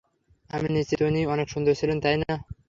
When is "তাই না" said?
2.03-2.33